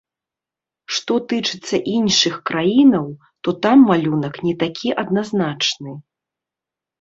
[0.95, 3.05] Што тычыцца іншых краінаў,
[3.45, 5.93] то там малюнак не такі адназначны.